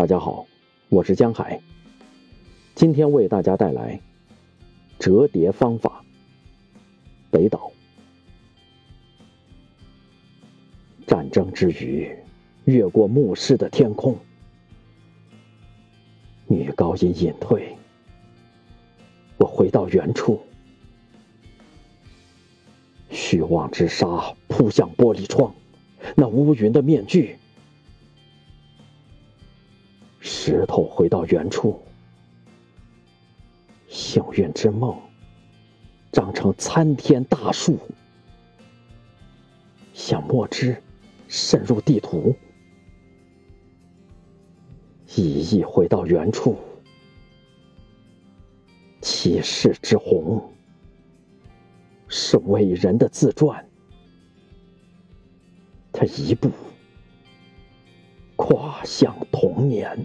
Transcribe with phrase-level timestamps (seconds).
[0.00, 0.46] 大家好，
[0.88, 1.60] 我是江海。
[2.74, 4.00] 今天为大家带来
[4.98, 6.02] 折叠方法。
[7.30, 7.70] 北岛。
[11.06, 12.10] 战争之余，
[12.64, 14.16] 越过牧师的天空，
[16.46, 17.76] 女高音隐退，
[19.36, 20.40] 我回到原处。
[23.10, 25.54] 虚妄之沙扑向玻璃窗，
[26.16, 27.36] 那乌云的面具。
[30.42, 31.78] 石头回到原处，
[33.88, 34.98] 幸运之梦
[36.12, 37.78] 长成参天大树，
[39.92, 40.82] 像墨汁
[41.28, 42.34] 渗入地图。
[45.14, 46.56] 一意回到原处，
[49.02, 50.50] 骑士之红
[52.08, 53.62] 是伟人的自传，
[55.92, 56.48] 他一步
[58.36, 60.02] 跨向童年。